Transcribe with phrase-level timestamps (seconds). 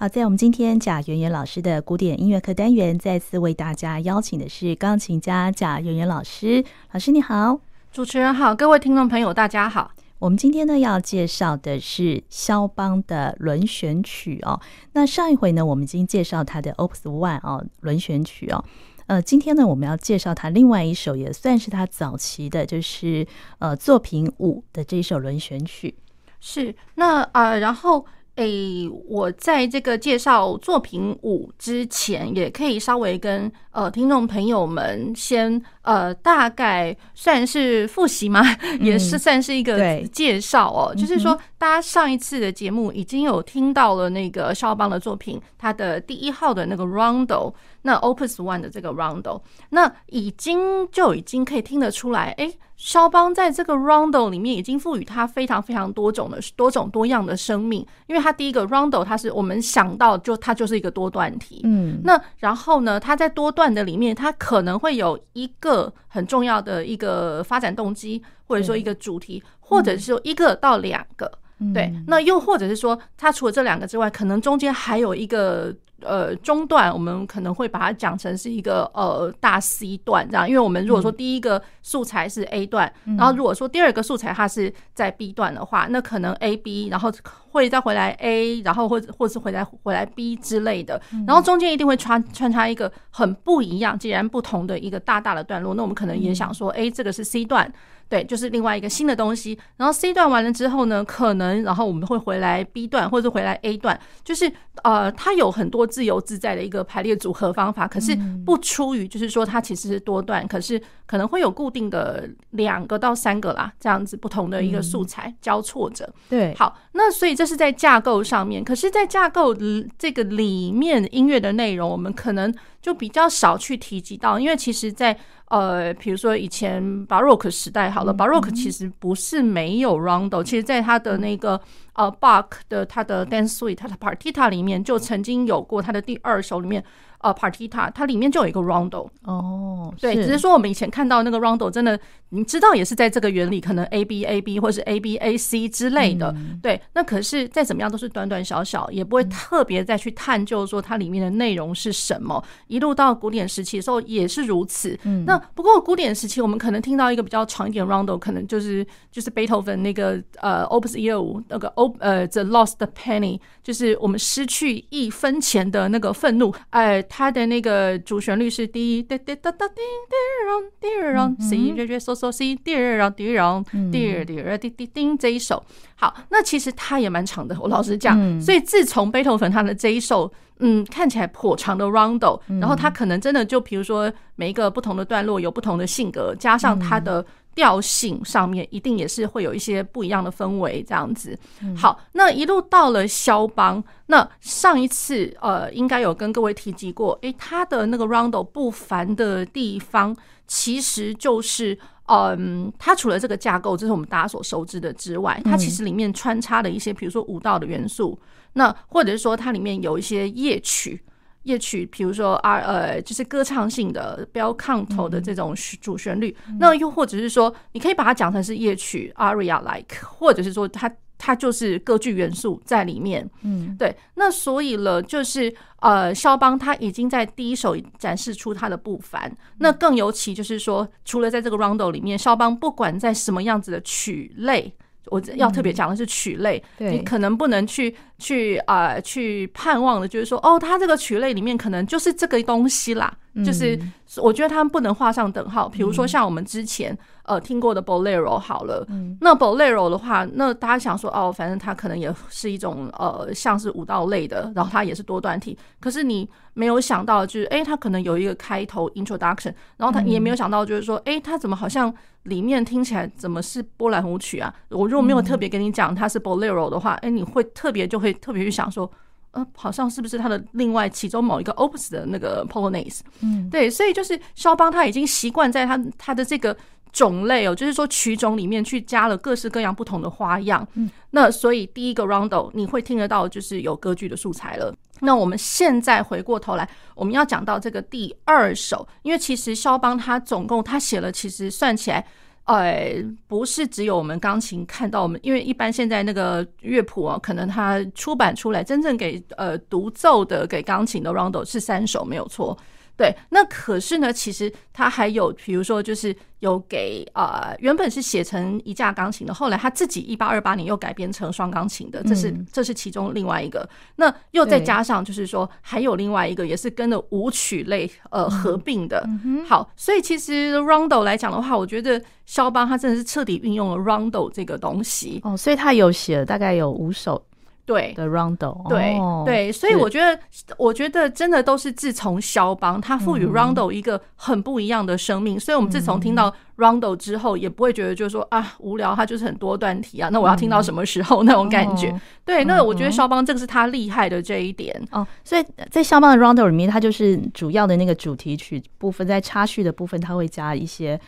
[0.00, 6.64] 好，在我们今天贾圆圆老师的古典音乐课单元，再次为大家邀请的是钢琴家贾圆圆老师。
[6.92, 7.58] 老师你好，
[7.90, 9.90] 主持人好，各位听众朋友大家好。
[10.20, 14.60] 我们今天呢要介绍的是肖邦的轮旋曲哦。
[14.92, 18.64] 那上一回呢，我们已经介绍他的 Opus One 哦，轮选曲哦。
[19.08, 23.26] 呃，今天呢，我们要介绍他另外一首，也算是他早期的，就是
[23.58, 25.96] 呃作品五的这一首轮旋曲。
[26.38, 28.06] 是，那啊、呃，然后。
[28.38, 38.40] 诶、欸，我在这个介绍作品五之前，也可以稍微跟呃听众朋友们先呃大概算是复习吗？
[38.62, 40.94] 嗯、也是算是一个介绍哦。
[40.94, 47.52] 就是说，大家上一次的节目已经有听到了那个肖邦的作品，他的第一号的那个 Rondo，
[47.82, 52.58] 那 Opus One 的这个 Rondo，那已经就已经可以听得出来，诶、欸。
[52.78, 71.30] 肖邦在这个 Rondo 里面已经赋予它非常非常多种的多种多样的生命，因为它第一个 Rondo 它是我们想到就它就是一个多段体，嗯，那然后呢，它在多段的里面，它可能会有一个很重要的一个发展动机，或者说一个主题，或者是说一个到两个，
[71.74, 75.74] 对，那又或者是说它除了这两个之外，可能中间还有一个。
[76.02, 87.12] 呃，中段我们可能会把它讲成是一个呃大 C 段这样，因为我们如果说第一个素材是 A 段，然后如果说第二个素材它是在 B 段的话，那可能 A B，然后
[87.50, 97.72] 会再回来 A，然后或者或是回来回来 B 之类的，然后中间一定会穿穿插一个很不一样、截然不同的一个大大的段落，那我们可能也想说，哎，这个是 C 段。
[98.08, 99.58] 对，就是另外一个新的东西。
[99.76, 104.50] 然后 C 段完了之后呢，可能然后我们会回来 B 段，或者是回来 A 段，就是
[104.82, 107.86] 呃，它有很多自由自在的一个排列组合方法。
[107.86, 116.08] 可是不出于就是说它其实是多段，可是可能会有固定的两个到三个啦，这样子不同的一个素材交错着。
[116.28, 118.64] 对，好，那所以这是在架构上面。
[118.64, 119.54] 可是，在架构
[119.98, 131.60] 这个里面音乐的内容，我们可能就比较少去提及到，因为其实，在呃，比如说以前巴洛克时代，好了，巴洛克其实不是没有 rondo，其实在他的那个
[131.94, 136.84] 呃 Bach 的他的 dance suite，他的 partita 里面就曾经有过他的第二首里面。
[137.20, 141.98] 呃，partita 它里面就有一个 rondo 哦，对，只是说我们以前看到那个 rondo 真的，
[142.28, 146.80] 你知道也是在这个原理，可能 A B A B 或是 A B A C 之类的，对。
[146.94, 152.40] 那可是再怎么样都是短短小小，也不会特别再去探究说它里面的内容是什么。
[152.68, 154.96] 一路到古典时期的时候也是如此。
[155.02, 167.04] 嗯那不过古典时期我们可能听到一个比较长一点 rondo，可能就是就是 Beethoven 那个呃 Opus 一二五那个 O 呃 The Lost Penny，就是我们失去一分钱的那个愤怒，哎。
[167.08, 175.64] 它的那个主旋律是滴滴滴答答滴滴让滴让 C 瑞瑞嗦嗦 C 滴让滴让滴滴滴滴叮这一首，
[175.96, 177.56] 好，那其实它也蛮长的。
[177.60, 187.24] 我老实讲，所以自从贝多芬他的这一首，嗯，看起来颇长的 Rondo，然后他可能真的就比如说每一个不同的段落有不同的性格，加上他的。
[187.58, 191.36] 调性上面一定也是会有一些不一样的氛围，这样子。
[191.76, 201.76] 好，那一路到了肖邦，那上一次呃，应该有跟各位提及过，诶，他的那个 Rondo 不凡的地方，其实就是
[202.06, 208.16] 嗯，他除了这个架构，这是我们大家所熟知的之外，它其实里面穿插了一些，比如说舞蹈的元素，
[208.52, 211.02] 那或者是说它里面有一些夜曲。
[211.48, 223.28] 夜曲，比如说啊，呃，就是歌唱性的 bel canto 的这种主旋律，嗯、那又或者是说，你可以把它讲成是夜曲 aria like，或者是说它它就是歌剧元素在里面。
[223.42, 223.96] 嗯，对。
[224.14, 229.34] 那所以了，就是呃，肖邦他已经在第一首展示出他的不凡。
[229.58, 234.72] 那更尤其就是说，除了在这个 rondo 里面，肖邦不管在什么样子的曲类。
[235.10, 243.12] 我要特别讲的是曲类，你可能不能去去啊、呃、去盼望的，就是说哦，它这个曲类里面可能就是这个东西啦，
[243.44, 243.78] 就是
[244.16, 245.68] 我觉得他们不能画上等号。
[245.68, 248.86] 比如说像我们之前呃听过的 Bolero 好了，
[249.20, 261.94] 那 Bolero 的话，那大家想说哦，反正它可能也是一种呃像是舞蹈类的，然后它也是多段体，可是你没有想到就是哎，它可能有一个开头 Introduction，然后它也没有想到就是说哎，它怎么好像。
[262.24, 264.52] 里面听起来怎么是波兰舞曲啊？
[264.68, 268.90] 我如果没有特别跟你讲它是 Bolero 的话，哎，你会特别就会特别去想说，
[269.38, 273.00] 呃，好像是不是他的另外其中某一个 Opus 的那个 Polonaise？
[273.20, 276.56] 嗯，对，所以就是肖邦他已经习惯在他他的这个
[276.92, 280.66] 种类哦，就是说曲种里面去加了各式各样不同的花样。
[280.74, 284.74] 嗯，那所以第一个 Rondo 你会听得到就是有歌剧的素材了。
[285.00, 292.04] 那我们现在回过头来，我们要讲到这个第二首，因为其实肖邦他总共他写了，其实算起来，
[292.48, 292.94] 哎，
[293.26, 302.56] 不是只有我们钢琴看到我们，因为一般现在那个乐谱啊，可能它出版出来真正给呃独奏的给钢琴的 rondo 是三首没有错。
[302.98, 313.68] 对，那可是呢，其实他还有，比如说，就是有给呃，原本是写成一架钢琴的，后来他自己一八二八年又改编成双钢琴的，这是这是其中另外一个。
[313.94, 319.08] 那又再加上，就是说还有另外一个，也是跟着舞曲类呃合并的。
[319.46, 325.20] 好，所以其实 Rondo 来讲的话，我觉得肖邦他真的是彻底运用了 Rondo 这个东西。
[325.22, 327.22] 哦，所以他有写了大概有五首。
[327.68, 330.18] 对的 rondo，对、哦、对，所以我觉得，
[330.56, 341.94] 我觉得真的都是自从肖邦他赋予 rondo 一个很不一样的生命，嗯、所以我们自从听到 rondo 之后，也不会觉得就是说啊无聊，它就是很多段题啊，那我要听到什么时候、嗯、 那种感觉？
[342.24, 345.06] 对，那我觉得肖邦这个是他厉害的这一点哦。
[345.22, 350.98] 所以在肖邦的 rondo 里面，它就是主要的那个主题曲部分，在插叙的部分，它会加一些。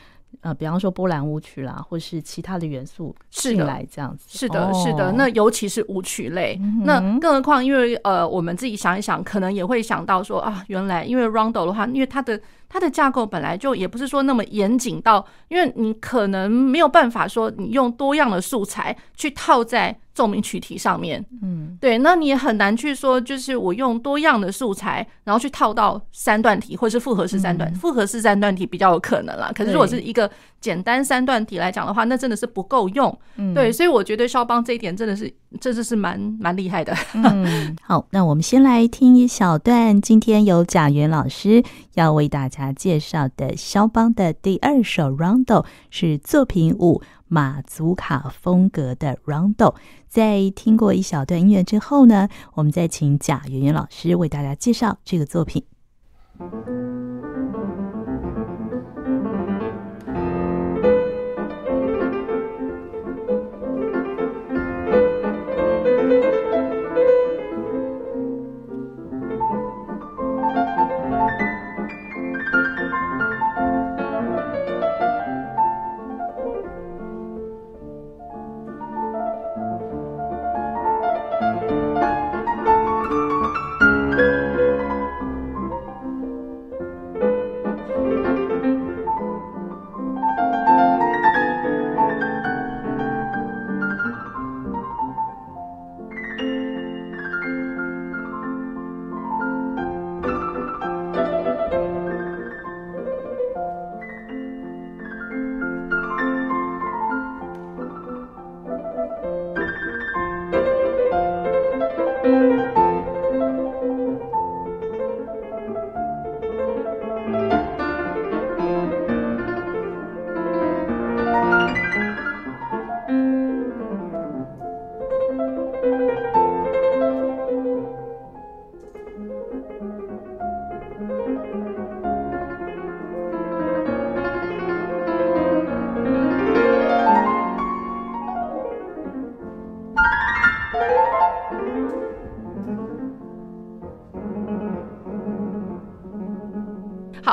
[0.41, 5.13] 呃，比方说波兰舞曲啦，或是其他的元素进来这样子，是的，是的，是的。
[5.13, 12.41] 那尤其是舞曲类，嗯、那更何况，因为呃，我们自己想一想，可能也会想到说啊，原来因为 Rondo 的话，因为它的。
[12.71, 29.51] 它的架构本来就也不是说那么严谨到，因为你可能没有办法说你用多样的素材去套在奏鸣曲题上面，嗯，对，那你也很难去说，就是我用多样的素材，然后去套到三段题或是复合式三段，复合式三段题比较有可能啦。
[29.55, 30.31] 可是如果是一个
[30.61, 33.19] 简单三段体来讲的话，那真的是不够用，
[33.55, 36.95] 对，所以我觉得肖邦这一点真的是，真的是蛮蛮厉害的。
[37.15, 41.63] 嗯， 好，那我们先来听一小段，今天由贾元老师
[41.95, 42.61] 要为大家。
[42.81, 49.75] 介绍的肖邦的第二首 Rondo 是作品五马祖卡风格的 Rondo。
[50.09, 55.65] 在听过一小段音乐之后呢，我们再请贾元元老师为大家介绍这个作品。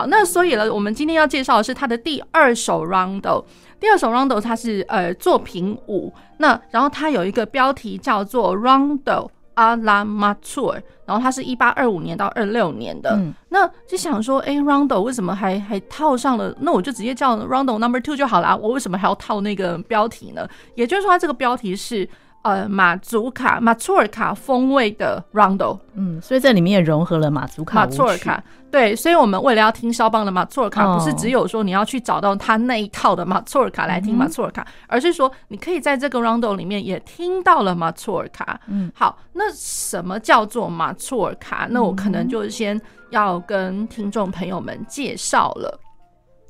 [0.07, 3.43] 那所以呢，我们今天要介绍的是他的第二首 Rondo。
[3.79, 13.11] 第二首 Rondo 它是呃作品五，那然后它有一个标题叫做 Rondo alla Mazur，然后它是一八二五年到二六年的。
[13.17, 16.55] 嗯、那就想说，哎，Rondo 为什么还还套上了？
[16.61, 18.57] 那我就直接叫 Rondo Number Two 就好了。
[18.57, 20.47] 我为什么还要套那个标题呢？
[20.73, 22.09] 也就是说，它这个标题是。
[22.47, 28.41] 呃，马祖卡、马祖尔卡风味的 Rondo，嗯，所以这里面也融合了马祖卡、马祖尔卡。
[28.71, 38.57] 对，所以我们为了要听肖邦的马祖尔卡，不是只有说你要去找到他那一套的马祖尔卡来听马祖尔卡，嗯、而是说你可以在这个 Rondo 里面也听到了马祖尔卡。
[38.67, 41.67] 嗯，好，那什么叫做马祖尔卡？
[41.69, 45.77] 那我可能就先要跟听众朋友们介绍了。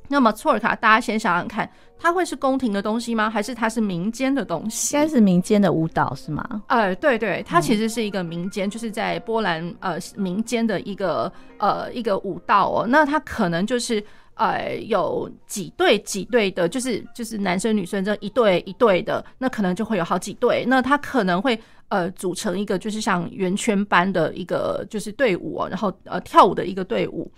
[0.08, 3.28] 那么，错尔卡，大家先想想看，它会是宫廷的东西吗？
[3.28, 4.96] 还是它是民间的东西？
[4.96, 6.62] 应该是民间的舞蹈是吗？
[6.68, 12.86] 呃，对对，它其实是一个民间，嗯、就是在波兰呃民间的一个呃一个舞蹈哦。
[12.88, 14.02] 那它可能就是
[14.34, 20.64] 呃有几对几对的，就是就是男生女生这一对一对的，那可能就会有好几对。
[20.66, 27.30] 那它可能会呃组成一个就是像圆圈般的一个就是队伍哦，然后呃跳舞的一个队伍。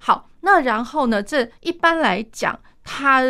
[0.00, 1.22] 好，那然后呢？
[1.22, 3.20] 这一般来讲，它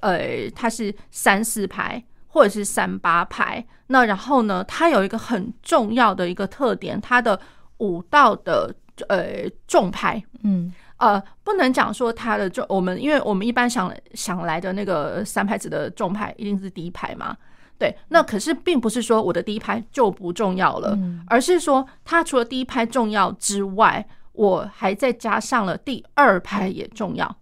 [0.00, 3.66] 呃，它是三四拍或者是三八拍。
[3.88, 7.40] 那然后呢，它有一个很重要的一个特点，它的
[7.78, 8.72] 舞道的
[9.08, 17.36] 呃重拍，嗯呃，不能讲说它的重，我们因为我们一般想想来的那个三拍子的重拍一定是第一拍嘛，
[17.76, 24.06] 对，那可是并不是说我的第一拍就不重要了，而是说它除了第一拍重要之外，
[24.38, 27.36] 我还再加上了第二拍也重要。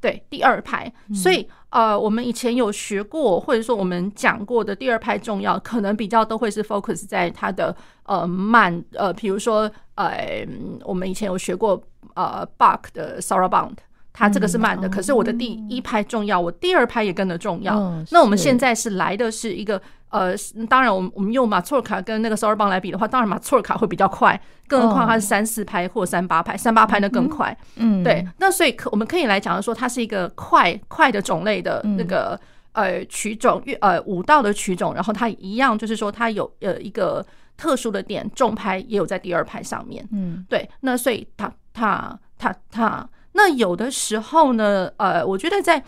[0.00, 7.74] 对，第二拍，所以呃，我们以前有学过，或者说我们讲过的第二拍重要，可能比较都会是 focus 在它的
[8.04, 10.46] 呃慢呃，比如说呃，
[10.84, 11.80] 我们以前有学过
[12.14, 13.78] 呃 Bach 的 Sarabande，
[14.12, 17.74] 它这个是慢的，可是我的第一拍重要，我第二拍也跟着重要。
[18.10, 19.82] 那我们现在是来的是一个。
[20.12, 20.34] 呃，
[20.68, 24.38] 当然，我们我们用马错尔卡跟那个 Sarabande 来比的话，当然马错尔卡会比较快，
[24.68, 27.56] 更何况它是三四拍或三八拍，三八拍那更快。
[27.76, 28.22] 嗯，对。
[28.36, 32.38] 那所以可我们可以来讲说，它是一个快快的种类的那个
[32.72, 37.24] 呃曲种，呃舞蹈的曲种，然后它一样就是说它有呃一个
[37.56, 40.06] 特殊的点，重拍也有在第二拍上面。
[40.12, 40.68] 嗯，对。
[40.80, 45.82] 那所以它它它它，那有的时候呢，呃，我觉得在。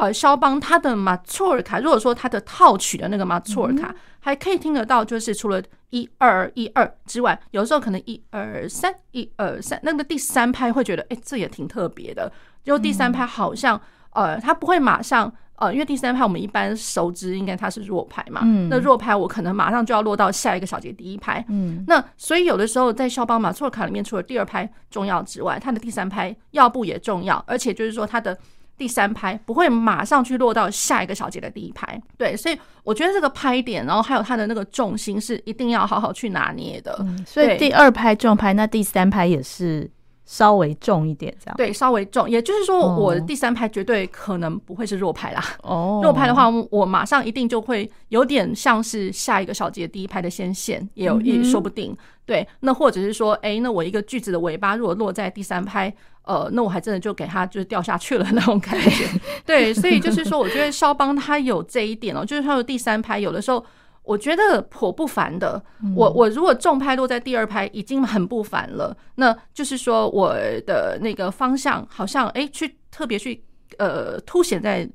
[0.00, 12.32] 呃，肖邦他的马错尔卡，如果说他的套曲的那个马错尔卡，还可以听得到，就是除了一二一二之外，有时候可能一二三一二三，那个第三拍会觉得，哎，这也挺特别的。
[12.64, 13.78] 就第三拍好像，
[14.14, 18.40] 呃，他不会马上，呃，因为第三拍我们一般熟知应该它是弱拍嘛，
[18.70, 28.38] 那弱拍我可能马上就要落到下一个小节第一拍，嗯，那所以有的时候在肖邦马错尔卡里面，除了第二拍重要之外，它的第三拍要不也重要，而且就是说它的。
[28.80, 36.96] 第三拍不会马上去落到下一个小节的第一拍，对，所以我觉得这个拍点，然后还有它的那个重心是一定要好好去拿捏的。
[37.00, 39.90] 嗯，所以第二拍重拍，那第三拍也是
[40.24, 41.56] 稍微重一点，这样。
[41.58, 45.44] 对，稍微重，也就是说，我的第三拍绝对可能不会是弱拍啦。
[45.62, 51.94] 哦，弱拍的话，我马上一定就会有点像是下一个小节第一拍的先线，也有也说不定。
[52.24, 55.94] 对，那或者是说，哎，那我一个句子的尾巴如果落在第三拍。
[56.22, 59.04] 呃，那我还真的就给他就是掉下去了那种感觉，
[59.44, 63.64] 对， 所以就是说，我觉得肖邦他有这一点哦， 就是他的第三拍有的时候
[64.02, 65.62] 我觉得颇不凡的。
[65.94, 70.34] 我我如果重拍落在第二拍已经很不凡了，那就是说我
[70.66, 73.42] 的那个方向好像哎去特别去
[73.78, 74.88] 呃凸显在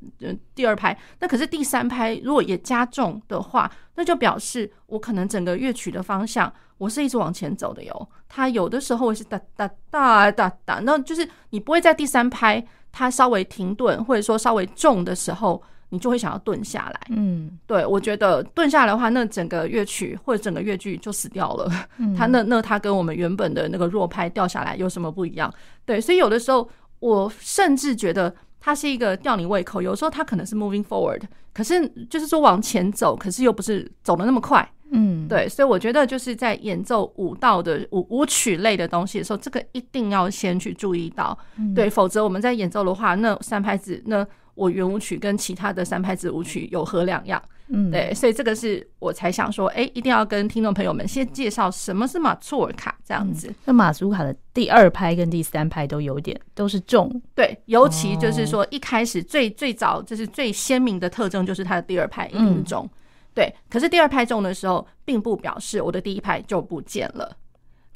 [0.53, 6.51] 第二拍，那可是第三拍如果也加重的话，那就表示我可能整个乐曲的方向。
[6.77, 17.00] 我是一直往前走的哟，它有的时候会是哒哒哒哒哒，那就是你不会在第三拍它稍微停顿或者说稍微重的时候，你就会想要顿下来。
[17.12, 21.72] 嗯，对，我觉得顿下来的话，那整个乐曲或者整个乐句就死掉了。
[22.17, 25.50] 它那那它跟我们原本的那个弱拍掉下来有什么不一样？
[25.86, 31.22] 对，所以有的时候我甚至觉得它是一个吊你胃口，有时候它可能是 moving forward，
[31.53, 34.67] 可是就是说往前走，可是又不是走的那么快。
[34.89, 41.38] 嗯，对，所以我觉得就是在演奏舞蹈的舞舞曲类的东西的时候，这个一定要先去注意到，
[41.75, 47.41] 对，否则我们在演奏的话，那三拍子，那我圆舞曲跟其他的三拍子舞曲有何两样？
[47.67, 53.51] 嗯，对，所以这个是我才想说，哎，一定要跟听众朋友们先介绍什么是马祖尔卡这样子。
[53.65, 62.88] 那马祖尔卡的第二拍跟第三拍都有点都是重，对，尤其就是说一开始最最早就是最鲜明的特征就是它的第二拍一定重。
[63.33, 67.35] 对，可是第二拍重的时候，并不表示我的第一拍就不见了。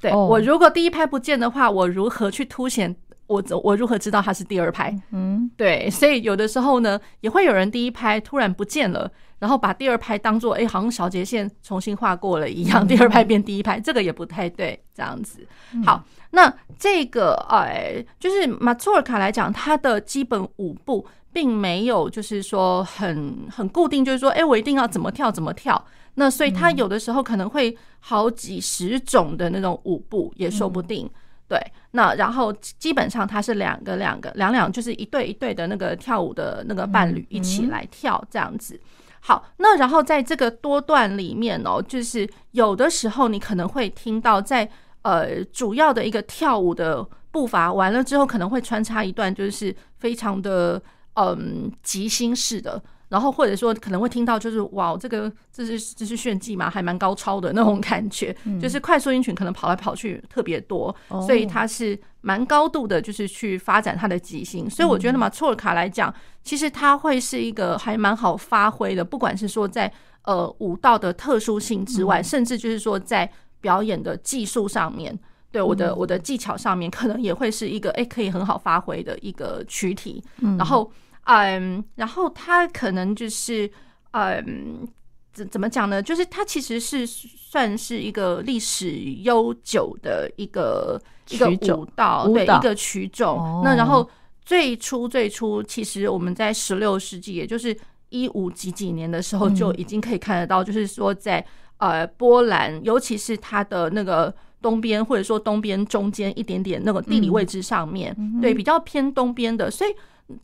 [0.02, 2.94] 对，我如果第一拍不见的话，我如何去凸显
[3.30, 3.42] 我？
[3.64, 4.94] 我如何知道他是第二拍？
[5.12, 14.78] 嗯，对，所以有的时候呢，也会有人第一拍突然不见了，然后把第二拍当做哎，好像小节线重新画过了一样，第二拍变第一拍，这个也不太对。
[14.94, 15.48] 这样子，
[15.86, 21.06] 好，那这个哎，就是马祖尔卡来讲，它的基本舞步。
[21.32, 25.86] 并没有，就是说很很固定，就是说，哎，我一定要怎么跳怎么跳。
[26.16, 31.08] 那所以它有的时候可能会好几十种的那种舞步，也说不定。
[31.48, 31.60] 对，
[31.92, 38.80] 那然后基本上他是两个两个两两，就是一对一对的那个跳舞的那个伴侣一起来跳这样子。
[39.22, 44.70] 好，那然后在这个多段里面哦，就是有的时候你可能会听到在
[45.02, 50.82] 呃主要的一个跳舞的步伐完了之后，可能会穿插一段，就是非常的。
[51.16, 64.70] 嗯，即兴式的，然后或者说可能会听到，就是哇，这个这是这是炫技嘛，还蛮高超的那种感觉，就是快速音群可能跑来跑去特别多，所以它是蛮高度的，就是去发展它的即兴。
[64.70, 66.14] 所以我觉得马错尔卡来讲，
[66.44, 69.92] 其实它会是一个还蛮好发挥的，不管是说在
[70.24, 75.18] 呃舞蹈的特殊性之外，甚至就是说在表演的技术上面。
[75.52, 80.24] 对我的我的技巧上面，可能也会是一个诶，可以很好发挥的一个躯体。
[80.60, 80.92] 然后
[81.26, 83.70] 嗯，然后他可能就是
[84.12, 84.88] 嗯，
[85.32, 86.02] 怎怎么讲呢？
[86.02, 91.00] 就是它其实是算是一个历史悠久的一个
[91.30, 93.62] 一个舞蹈，对，一个曲种。
[93.64, 94.10] 那然后
[94.44, 97.78] 最初最初，其实我们在十六世纪，也就是
[98.10, 101.46] 一五几几年的时候，就已经可以看得到，就是说在
[101.78, 109.70] 呃波兰，尤其是它的那个东边，或者说东边中间一点点那个地理位置上面，对，比较偏东边的。
[109.70, 109.92] 所以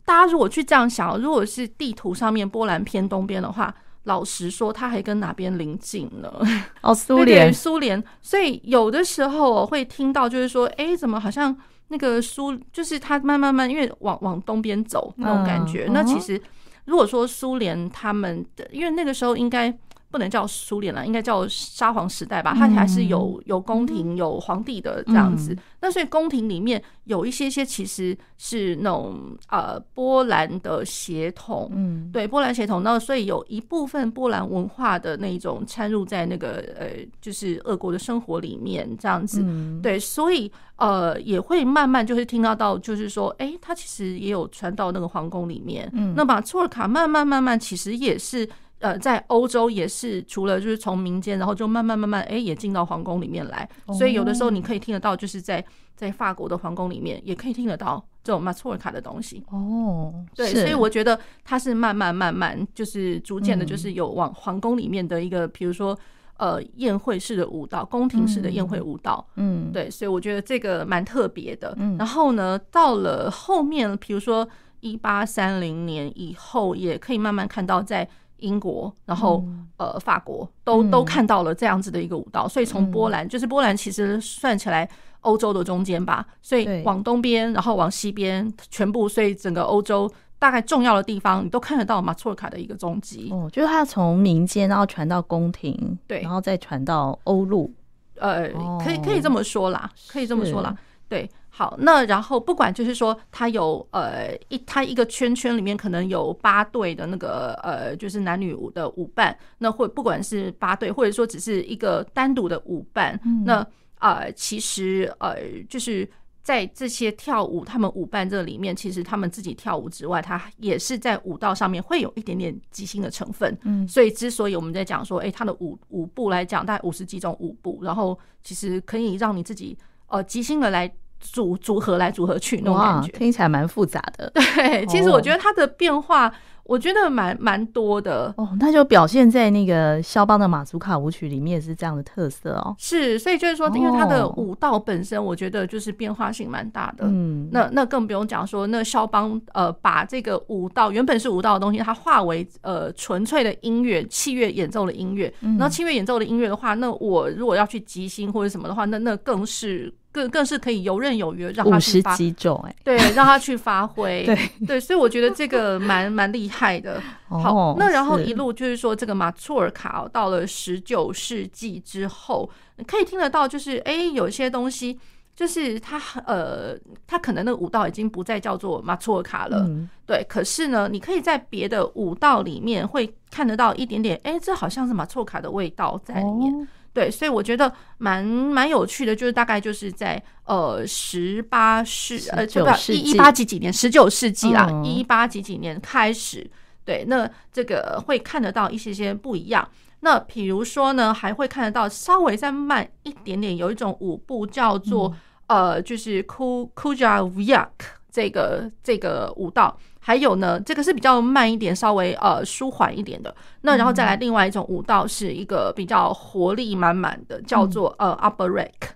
[0.04, 3.74] 大家如果去这样想，如果是地图上面波兰偏东边的话。
[4.06, 6.32] 老实说，他还跟哪边邻近呢？
[6.80, 8.00] 哦， 苏联，苏联。
[8.22, 11.52] 所以有的时候我会听到，就是说，哎、欸，怎么好像
[11.88, 15.86] 那个苏，就是他慢慢慢，因为往往东边走那种感觉。
[15.88, 16.40] 嗯、那其实，
[16.84, 19.76] 如果说苏联他们的，因为那个时候应该。
[20.16, 22.54] 不能叫苏联了，应该叫沙皇时代吧。
[22.56, 25.54] 它还是有有宫廷、有皇帝的这样子。
[25.82, 32.82] 那所以宫廷里面有一些些其实是那种呃波兰的血统，嗯，对，波兰血统。
[32.82, 39.44] 那所以有一部分波兰文化的那种掺入在那个呃，就是俄国的生活里面这样子。
[39.82, 45.90] 对，所以呃也会慢慢就是听到到，就是说，哎，它其实也有传到那个皇宫里面。
[45.92, 48.48] 嗯，那把措尔卡慢慢慢慢其实也是。
[48.80, 53.66] 呃，在欧洲也是，除了就是从民间，然后就慢慢慢慢，哎，也进到皇宫里面来。
[53.96, 55.64] 所以有的时候你可以听得到，就是在
[55.94, 59.42] 在法国的皇宫里面，也可以听得到这种马祖尔卡的东西。
[59.50, 65.98] 哦，对，所以我觉得它是慢慢慢慢，就是逐渐的，就是有往皇宫里面的一个，比如说
[66.36, 69.26] 呃宴会式的舞蹈，宫廷式的宴会舞蹈。
[69.36, 71.74] 嗯，对，所以我觉得这个蛮特别的。
[71.78, 74.46] 嗯，然后呢，到了后面，比如说
[74.80, 78.06] 一八三零年以后，也可以慢慢看到在。
[78.38, 79.44] 英国，然后
[79.76, 84.88] 呃，法国都都看到了这样子的一个舞蹈，所以从波兰，就是波兰其实算起来
[85.20, 93.28] 欧洲的中间吧，所以往东边，然后往西边，全部，所以整个欧洲大概重要的地方，你都看得到马祖尔卡的一个踪迹。
[93.32, 97.72] 哦，就是它从民间，然后传到宫廷，对，然后再传到欧陆，
[98.16, 98.48] 呃，
[98.82, 100.76] 可以可以这么说啦，可以这么说啦，
[101.08, 101.28] 对。
[101.58, 113.66] 好，那然后不管就是说，他有呃一，他一个圈圈里面可能有八对的那个呃，就是男女舞的舞伴，那或不管是八对，或者说只是一个单独的舞伴，嗯、那
[114.00, 115.36] 呃其实呃
[115.66, 116.06] 就是
[116.42, 123.56] 在这些跳舞，他们舞伴这里面，其实他们自己跳舞之外，他也是在舞蹈上面会有一点点即兴的成分。
[123.62, 129.74] 嗯，所以之所以我们在讲说，哎，他的舞舞步来讲，大概五十几种舞步，然后其实可以让你自己
[130.08, 130.94] 呃即兴的来。
[131.20, 134.30] 组组合来组合去那种感觉，听起来蛮复杂的。
[134.34, 136.32] 对，其实我觉得它的变化。
[136.68, 142.74] 我觉得蛮蛮多的哦，那就表现在那个肖邦的马祖卡舞曲里面也是这样的特色哦。
[142.76, 147.04] 是，所以就是说，因为它的舞蹈本身，我觉得就是变化性蛮大的。
[147.06, 155.32] 嗯，那那更不用讲说，那肖邦呃把这个舞蹈原本是舞蹈的东西，它化为呃纯粹的音乐，器乐演奏的音乐。
[155.40, 164.24] 然后器乐演奏的音乐的话，那我如果要去即兴或者什么的话，那那更是更更是可以游刃有余，让他去发五十几种哎，对，让他去发挥。
[164.24, 166.80] 对 对，所以我觉得这个蛮蛮厉害。
[166.80, 174.98] 的 好，那然后一路就是说，这个马祖尔卡到了十九世纪之后，你可以听得到，就是哎，有些东西
[175.34, 176.74] 就是他呃，
[177.06, 179.68] 他可能那个舞蹈已经不再叫做马祖尔卡了，
[180.06, 180.24] 对。
[180.26, 187.10] 可是呢，你可以在别的舞蹈里面会看得到一点点，哎，这好像是马祖尔卡的味道在里面，对。
[187.10, 196.50] 所以我觉得蛮蛮有趣的，就是大概就是在呃十八世呃，就不一一八几几年，十九世纪啦，一八几几年开始。
[196.86, 199.68] 对，那这个会看得到一些些不一样。
[200.00, 205.12] 那比如说呢，还会看得到稍微再慢一点点，有一种舞步叫做、
[205.48, 207.68] 嗯、呃，就是 Kujaviak
[208.10, 209.76] 这个这个舞蹈。
[210.06, 213.34] 还有呢，这个是比较慢一点，稍微呃舒缓一点的。
[213.62, 218.94] 那然后再来另外一种舞蹈，是一个比较活力满满的，叫做呃 upper rack。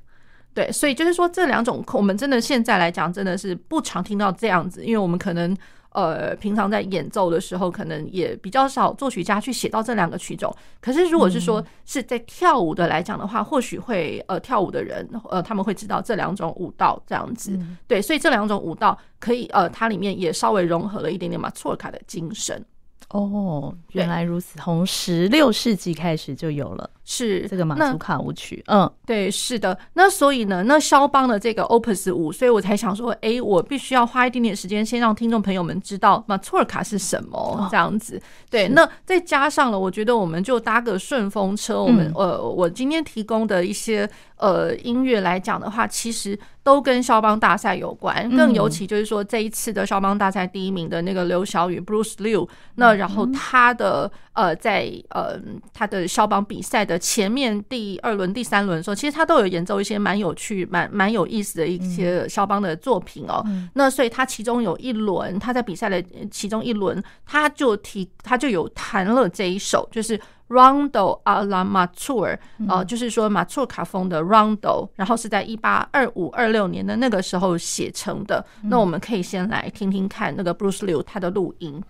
[0.55, 5.57] 对，所以就是说这两种，我们真的现在来讲，真的是不常听到这样子，因为我们可能。
[5.93, 10.55] 呃，平常在演奏的时候，可能也比较少作曲家去写到这两个曲种。
[10.81, 17.59] 可是，如果是说是在跳舞的来讲的话，或许会呃跳舞的人呃他们会知道这两种舞蹈这样子。
[17.87, 22.65] 对，所以这两种舞蹈可以呃，它里面也稍微融合了一点点马错卡的精神。
[23.11, 26.89] 哦，原来如此，从十六世纪开始就有了。
[27.13, 29.77] 是这个马祖卡舞曲，嗯，对，是的。
[29.95, 38.23] 那所以呢，那肖邦的这个 Opus 五，所以我才想说，哎，我必须要花一点点时间，先让听众朋友们知道马祖尔卡是什么这样子。
[38.49, 44.09] 对，那再加上了，我觉得我们就搭个顺风车，我们呃，我今天提供的一些
[44.41, 48.29] 呃音乐来讲的话，其实都跟肖邦大赛有关。
[48.37, 55.39] 更尤其就是说，这一次的肖邦大赛第一名的那个刘晓宇 （Bruce Liu），那然后他的呃在呃
[55.75, 63.45] 他的肖邦比赛的前面第二轮、第三轮的时候，其实他都有演奏一些蛮有趣、蛮蛮有意思的一些肖邦的作品哦。
[63.75, 70.19] 那所以他其中有一轮，他在比赛的其中一轮，他就提他就有弹了这一首，就是。
[70.51, 72.37] Rondo alla Mazur，
[72.69, 78.45] 呃，就是说马祖卡风的 Rondo，然后是在一八二五二六年的那个时候写成的。
[78.65, 81.81] 那我们可以先来听听看那个 Bruce Liu 他的录音。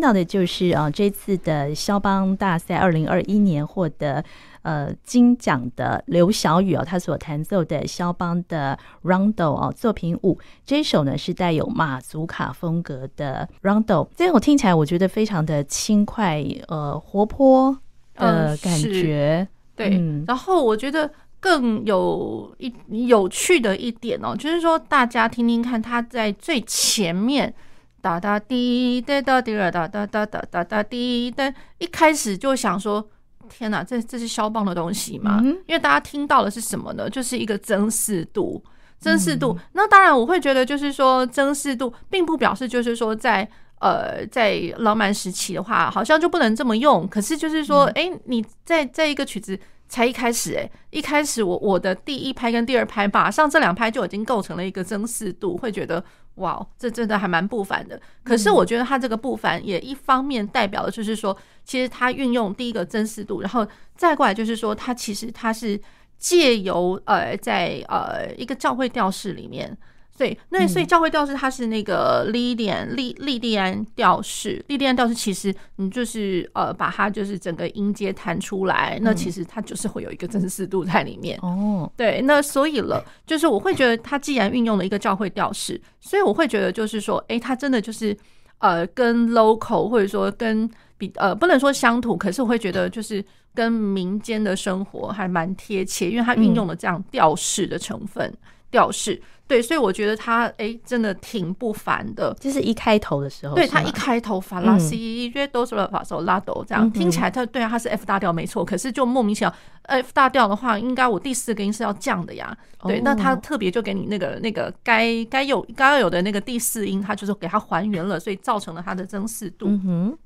[0.00, 4.24] 听到的就是啊，这次的肖邦大赛二零二一年获得
[4.62, 17.78] 呃金奖的刘晓宇哦，他所弹奏的肖邦的 Rondo 哦作品五，这一首呢是带有马祖卡风格的 Rondo，这首听起来我觉得非常的轻快呃活泼
[18.14, 22.72] 的感觉，对、嗯，然后我觉得更有一
[23.06, 27.54] 有趣的一点哦，就是说大家听听看，他在最前面。
[28.02, 33.06] 哒哒滴哒哒滴哒哒哒哒哒哒哒滴哒，一开始就想说：
[33.48, 35.40] 天哪，这这是肖邦的东西吗？
[35.66, 37.08] 因为大家听到的是什么呢？
[37.08, 38.62] 就是一个增四度，
[38.98, 39.58] 增四度。
[39.72, 43.46] 那当然，我会觉得就是说，增四度并不表示就是说在
[43.80, 47.06] 呃在浪漫时期的话，好像就不能这么用。
[47.08, 49.58] 可是就是说，哎，你在在一个曲子
[49.88, 56.02] 才一开始，哎，一开始我我的第一拍跟第二拍，马上这两拍就已经构成了一个增四度，会觉得。
[56.40, 58.00] 哇，这真的还蛮不凡的。
[58.22, 65.80] 可是我觉得他这个不凡也一方面代表的就是说，其实他运用第一个真实度，然后再过来就是说，他其实他是
[66.18, 69.76] 借由呃在呃一个教会调式里面。
[70.20, 81.90] 对，那所以教会调式它是那个莉莉安莉莉莉安调式，莉莉安调式其实你就是呃把它就是整个音阶弹出来，那其实它就是会有一个真实度在里面哦。
[81.96, 88.14] 对，那所以了，就是我会觉得它既然运用了一个教会调式，所以我会觉得就是说，哎，它真的就是
[88.58, 98.30] 呃跟 local 或者说跟比呃不能说乡土，可是我会觉得就是跟民间的生活还蛮贴切，因为它运用了这样调式的成分
[98.70, 99.20] 调式。
[99.46, 102.32] 对，所以我觉得他哎，真的挺不凡的。
[102.34, 108.64] 就是一开头的时候，对他一开头法拉西约都是法索拉哆这样听起来，他对啊，他是 F 大调没错。
[108.64, 109.52] 可是就莫名其妙
[109.82, 112.56] ，F 大调的话，应该我第四个音是要降的呀。
[112.84, 119.66] 对，那他特别就给你那个那个该该有该要有的那个第四音，他就是给它还原了，所以造成了它的增四度。
[119.66, 120.18] 嗯哼，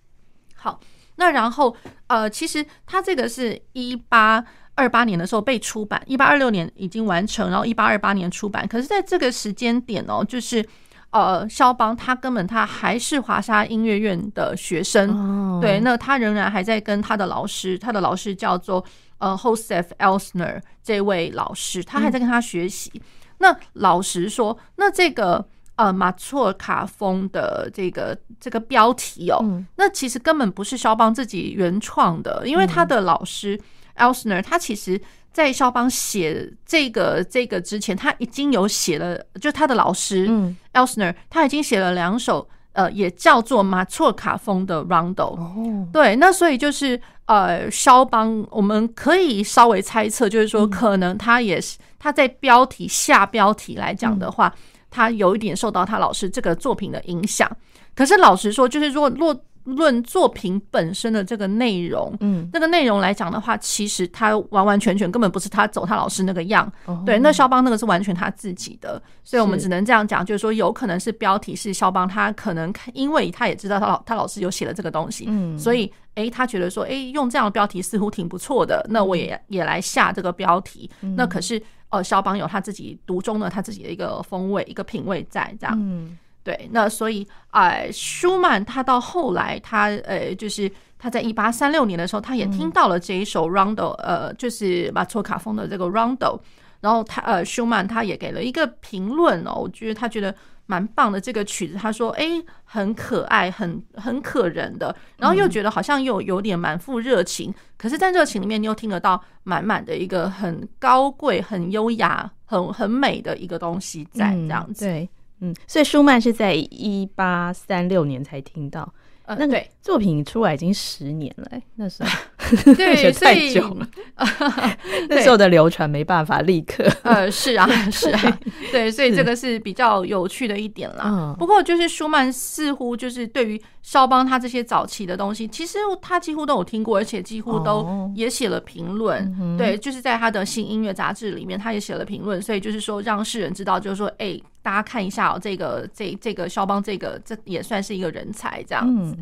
[0.54, 0.78] 好，
[1.16, 1.74] 那然后
[2.08, 4.44] 呃，其实他这个是一八。
[4.76, 8.66] 二八年的时候被出版，一八二六年已经完成，然后一八二八年出版。
[8.66, 10.66] 可是，在这个时间点哦，就是
[11.10, 18.84] 呃，肖邦他根本他还是华沙音乐院的学生，对，那他仍然还在跟他的老师，他的老师叫做
[19.18, 23.00] 呃 Joseph Elsner 这位老师，他还在跟他学习。
[23.38, 33.60] 那老实说，那这个呃马错卡风的这个这个标题哦，那其实根本不是肖邦自己原创的，因为他的老师。
[33.96, 35.00] Elsner 他其实，
[35.32, 45.36] 在肖邦写这个这个之前，他已经有写了，就他的老师，嗯，Elsner 他已经写了两首呃，也叫做马错卡风的 Rondo。
[45.36, 54.52] 哦，对，那所以就是呃，肖邦，我们可以稍微猜测，就是说，可能他也是他在标题下标题来讲的话，
[54.90, 57.50] 他有一点受到他老师这个作品的影响。
[57.94, 59.34] 可是老实说，就是说若。
[59.64, 86.18] 论作品本身的这个内容，嗯，那个内容来讲的话，其实他完完全全根本不是他走他老师那个样，哦、对，那肖邦那个是完全他自己的，所以我们只能这样讲，就是说有可能是标题是肖邦，他可能因为他也知道他老他老师有写了这个东西，嗯，所以哎，他觉得说哎，用这样的标题似乎挺不错的，那我也也来下这个标题，那可是呃，肖邦有他自己独中的他自己的一个风味一个品味在这样，嗯。
[86.44, 96.38] 对，那所以，哎，舒曼他到后来，他呃，就是他在一八三六年的时候，他也听到了这一首 Rondo，呃，就是马错卡风的这个 Rondo，
[96.80, 100.34] 然后他呃，舒曼他也给了一个评论哦，我觉得他觉得
[100.66, 102.26] 蛮棒的这个曲子，他说，哎，
[102.62, 115.08] 很可爱，很很可人的，然后又觉得好像又有点满腹热情，可是，在热情里面，你又听得到满满的一个很高贵、很优雅、很很美的一个东西在这样子，对。
[115.44, 118.90] 嗯，所以舒曼是在一八三六年才听到，
[119.26, 122.10] 呃，那个作品出来已经十年了，欸，那时候
[122.74, 123.86] 对，太久了，
[125.10, 128.38] 那时候的流传没办法立刻，呃，是啊，是啊，
[128.72, 131.36] 对，所以这个是比较有趣的一点啦。
[131.38, 139.56] 不过就是舒曼似乎就是对于肖邦他这些早期的东西，其实他几乎都有听过，而且几乎都也写了评论。
[139.58, 144.40] 对，就是在他的新音乐杂志里面，他也写了评论，所以就是说让世人知道，就是说，哎。
[144.64, 149.14] 大家看一下哦，这个这这个肖邦，这个这也算是一个人才，这样子，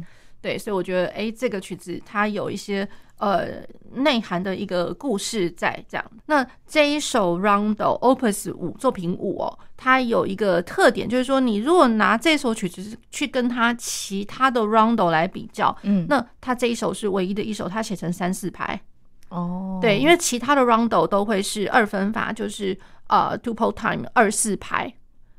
[0.43, 2.87] 对，所以我觉得，哎，这个曲子它有一些
[3.19, 3.63] 呃
[3.95, 6.05] 内涵的一个故事在这样。
[6.27, 18.81] 那这一首 Rondo Opus 五作品五哦，它有一个特点，就是说，你如果拿这首曲子去跟它其他的 Rondo 来比较，嗯，那它这一首是唯一的一首，它写成三四拍
[19.29, 22.77] 哦，对，因为其他的 Rondo 都会是二分法，就是
[23.07, 24.93] 呃 two-part time 二四拍。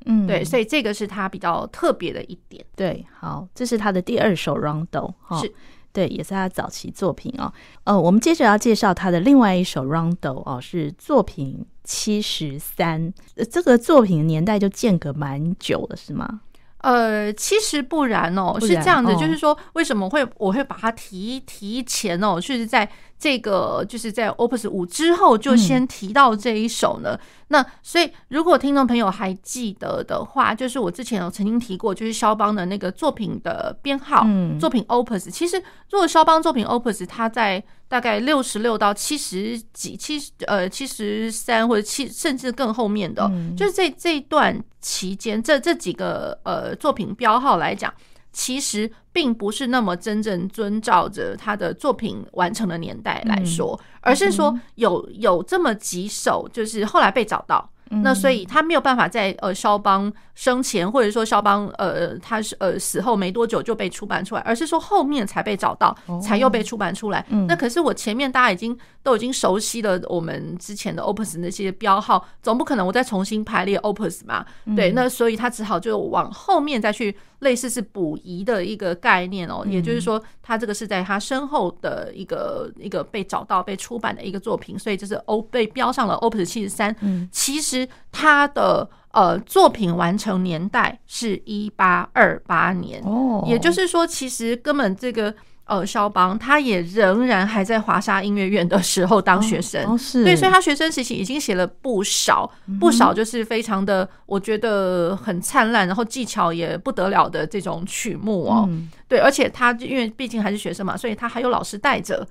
[0.05, 2.63] 嗯，对，所以这个是他比较特别的一点。
[2.75, 5.53] 对，好，这是他的第二首 Rondo，是
[5.91, 7.53] 对，也是他早期作品哦。
[7.83, 13.13] 呃，我们接着要介绍他的另外一首 Rondo 哦，是作品七十三。
[13.51, 16.41] 这个作品年代就间隔蛮久了，是吗？
[16.83, 22.87] 呃，其实不然哦，然，是这样子，哦，就是说，为什么会我会把它提提前哦，就是在。
[23.19, 27.11] 这个就是在 Opus 五之后就先提到这一首呢。
[27.13, 35.31] 嗯、那所以如果听众朋友还记得的话，就是我之前有曾经提过，就是肖邦的那个作品的编号，嗯、作品 Opus。
[35.31, 35.55] 其实
[35.89, 47.93] 如果肖邦作品 Opus，它在大概六十六到七十几、七十呃七十三或者七甚至更后面的，嗯、就是这这一段期间，这这几个呃作品标号来讲。
[48.31, 57.69] 其实并不是那么真正遵照着他的作品完成的年代来说，而是说有有这么几首，就是后来被找到。
[57.89, 67.25] 那所以他没有办法在呃肖邦生前，或者说肖邦呃他是呃死后没多久就被出版出来，而是说后面才被找到，才又被出版出来。
[67.47, 74.45] 那可是我前面大家已经都已经熟悉了我们之前的 Opus 那些标号，总不可能我再重新排列 Opus 嘛？
[74.75, 86.95] 对，那所以他只好就往后面再去类似是补遗的一个概念哦，也就是说他这个是在他身后的一个一个被找到被出版的一个作品，所以就是 O 被标上了 Opus 七十三。
[87.31, 87.87] 其实。
[88.15, 95.33] 他的呃作品完成年代是一八二八年，哦，也就是说，其实根本这个
[95.65, 102.49] 呃肖邦他也仍然还在华沙音乐院的时候当学生，哦，是，对，所以他学生时期已经写了不少
[102.79, 108.69] 不少，就是非常的我觉得很灿烂，然后技巧也不得了的这种曲目哦，
[109.07, 112.27] 对，而且他因为毕竟还是学生嘛，所以他还有老师带着。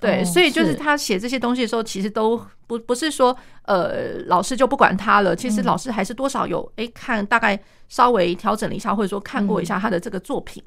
[0.00, 7.58] 对，所以就是他写这些东西的时候，其实都不不是说呃老师就不管他了，其实老师还是多少有哎看大概
[7.88, 10.60] 稍微调整了一下，或者说看过一下他的这个作品。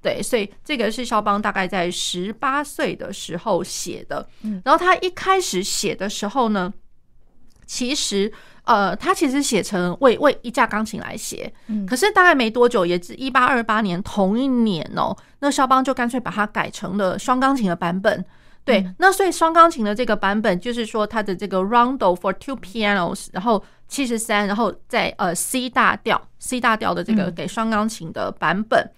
[0.00, 4.28] 对，所以这个是肖邦大概在十八岁的时候写的。
[4.64, 6.72] 然后他一开始写的时候呢，
[7.66, 8.32] 其实
[8.62, 11.52] 呃他其实写成为为一架钢琴来写，
[11.86, 18.24] 可是大概没多久，也是一八二八年同一年哦，那肖邦就干脆把它改成了双钢琴的版本。
[18.64, 28.88] 对，那所以双钢琴的这个版本，就是说它的这个 Rondo for two pianos，然后七十三，然后在呃 C 大调，C 大调的这个给双钢琴的版本。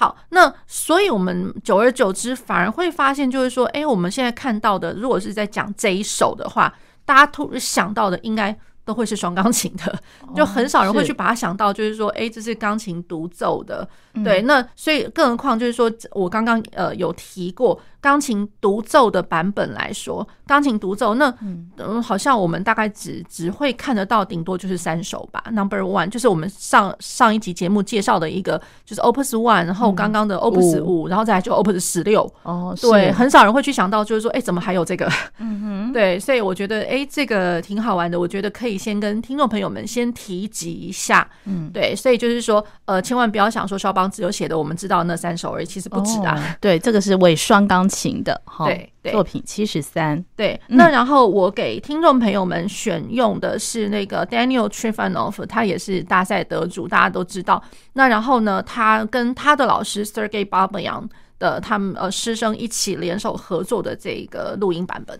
[0.00, 6.74] 好，那所以我们久而久之反而会发现，就是说，哎，我们现在看到的，如果是在讲这一首的话，
[7.04, 8.58] 大家突然想到的应该。
[8.82, 10.02] 都会是双钢琴的，
[10.34, 13.88] 就很少人会去把它想到，就是说，哎，这是钢琴独奏的。
[14.24, 17.78] 对，那所以更何况就是说，我刚刚呃有提过。
[18.00, 21.32] 钢琴独奏的版本来说，钢琴独奏那
[21.76, 25.42] 嗯，好像我们大概只只会看得到，顶多就是三首吧。
[25.52, 32.20] Number one 就是我们上上一集节目介绍的一个，就是 Opus One，然后刚刚的 Opus 五，然后再来就 Opus 十六。
[32.42, 35.06] 哦，对，很少人会去想到，就是说，哎，怎么还有这个？
[35.38, 38.18] 嗯哼， 对，所以我觉得，哎，这个挺好玩的。
[38.18, 41.28] 我觉得可以先跟听众朋友们先提及一下。
[41.44, 46.34] 嗯，对，所以就是说，呃，千万不要想说肖邦只有写的我们知道那三首而已，其实不止啊。
[46.36, 48.66] 哦、对，这个是为双钢琴的哈，
[49.10, 50.24] 作品七十三。
[50.34, 57.62] 对，那然后我给听众朋友们选用的是那个 Daniel Trifanov，他也是大赛得主，大家都知道。
[57.92, 65.18] 那然后呢，他跟他的老师 Sergei Babayan 的他们呃师生一起联手合作的这个录音版本。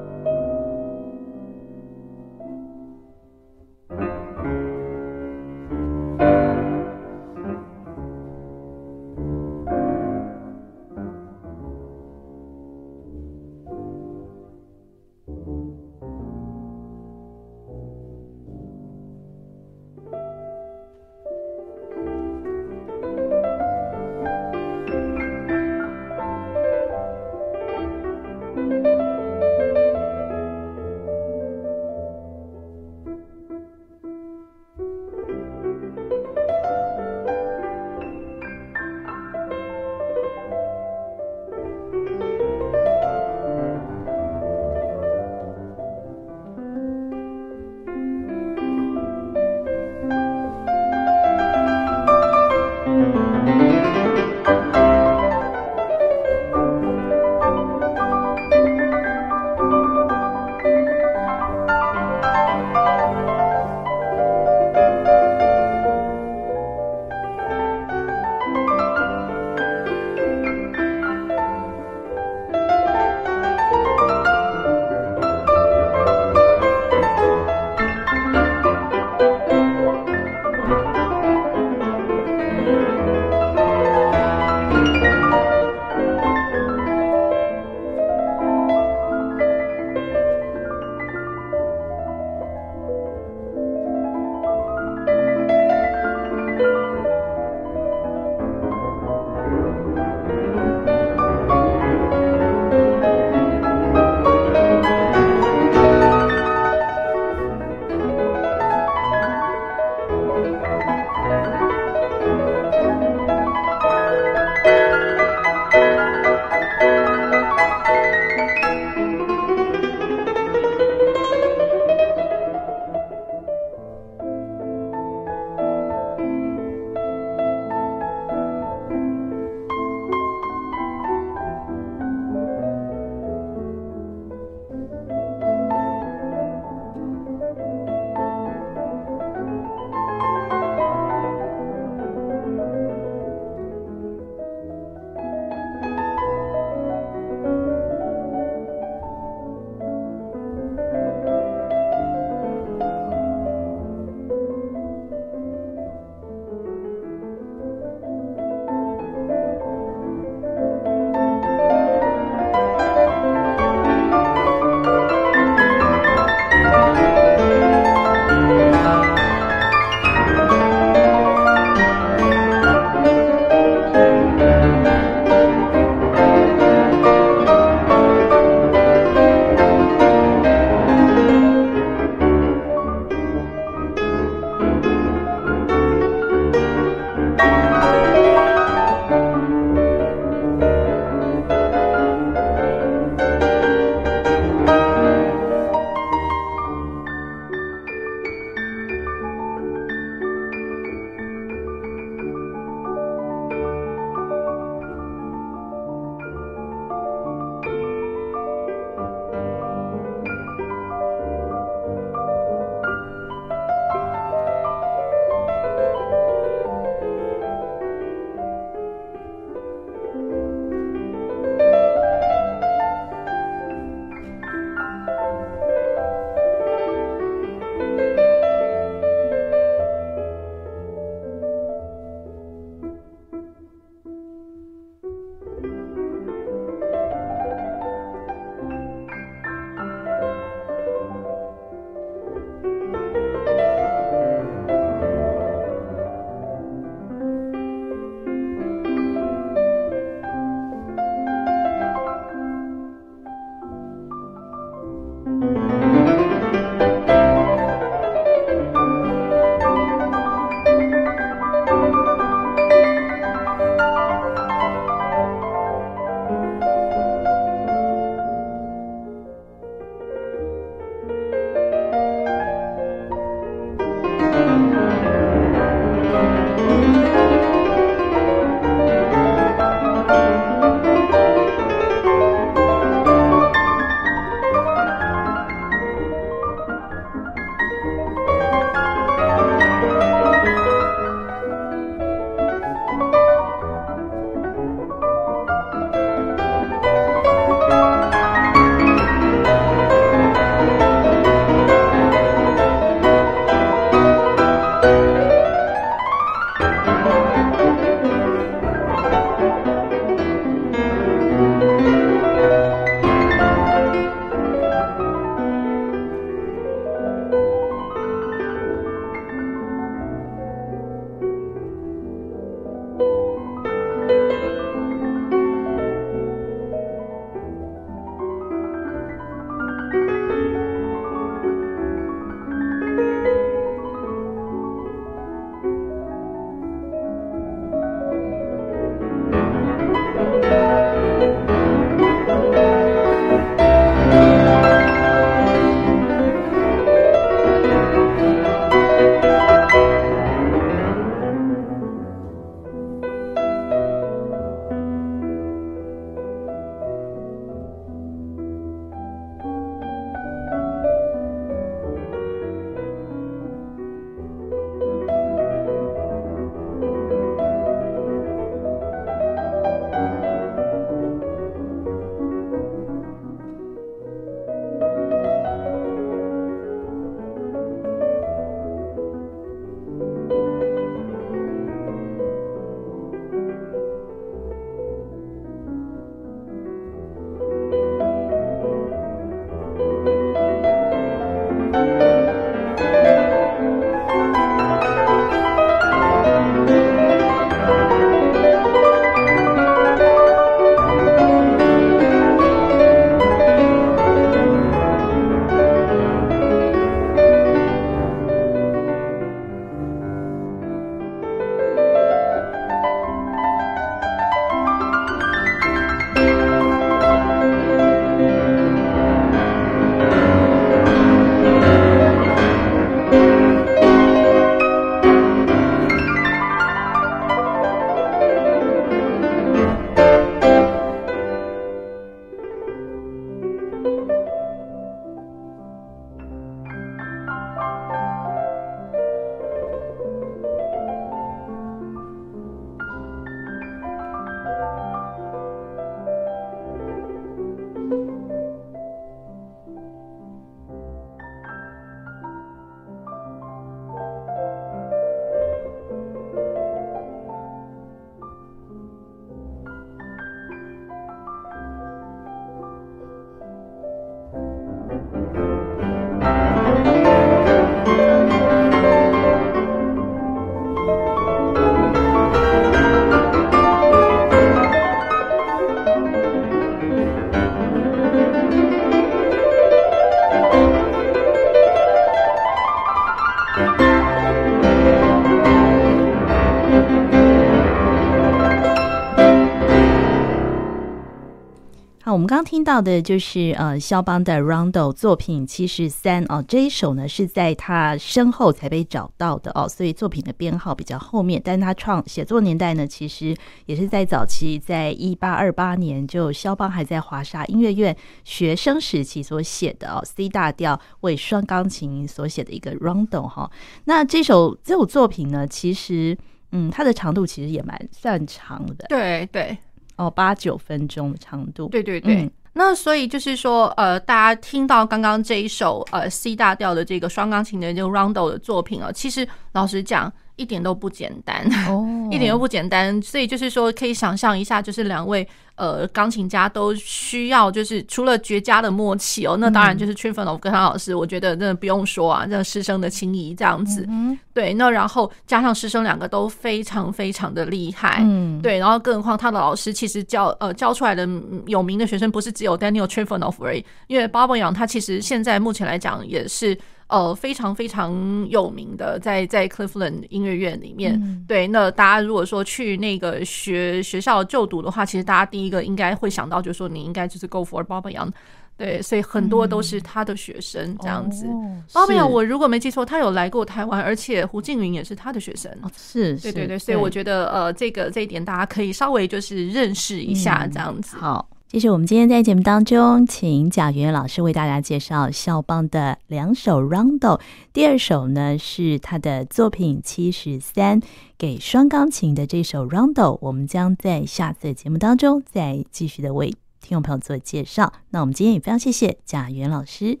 [492.44, 503.34] 听到的就是呃，肖邦的 Rondo 作品七十三哦，这一首呢是在他身后才被找到的哦，所以作品的编号比较后面，但他创写作年代呢，其实
[503.66, 513.50] 也是在早期，在一八二八年，就肖邦还在华沙音乐院学生时期所写的哦，C 大调为双钢琴所写的一个 Rondo 哈。
[513.86, 516.16] 那这首这首作品呢，其实
[516.52, 519.56] 嗯，它的长度其实也蛮算长的，对对。
[519.96, 522.22] 哦，八九分钟的长度，对对对。
[522.22, 530.12] 嗯、那所以就是说，呃，大家听到刚刚这一首呃 C 大调的这个双钢琴的这个 Rondo 的作品啊，其实老实讲。
[530.36, 533.00] 一点都不简单哦， 一点都不简单。
[533.00, 543.88] 所以就是说，可以想象一下，就是两位呃钢琴家都需要，就是除了绝佳的默契哦，那当然就是 Trifonov 跟他老师，我觉得真的不用说啊，这师生的情谊这样子。
[544.32, 551.08] 对，那然后加上师生两个都非常非常的厉害，嗯，对，然后更何况他的老师其实教呃教出来的
[551.46, 556.58] 有名的学生不是只有 Daniel Trifonov 而已，因为 Babayan 他其实现在目前来讲也是。
[556.86, 561.48] 呃，非常非常有名的，在在 Cleveland 音乐院里面，嗯、对。
[561.48, 568.10] 那大家如果说去那个学学校就读的话，其实大家第一个应该会想到，就是说你应该就是 Go for Babayan，
[568.58, 568.82] 对。
[568.82, 571.26] 所以很多都是他的学生这样子。
[571.72, 575.50] Babayan，我如果没记错，他有来过台湾，而且胡静云也是他的学生。
[575.62, 576.58] 哦、是，对对对。
[576.58, 580.96] 所以我觉得，呃，这个这一点大家可以稍微就是认识一下这样子。
[580.98, 581.28] 嗯、好。
[581.54, 587.20] 这是我们今天在节目当中，请贾元老师为大家介绍肖邦的两首 Rondo。
[587.52, 590.80] 第二首呢是他的作品七十三，
[591.16, 593.18] 给双钢琴的这首 Rondo。
[593.20, 596.30] 我们将在下次的节目当中再继续的为
[596.60, 597.72] 听众朋友做介绍。
[597.90, 600.00] 那我们今天也非常谢谢贾元老师。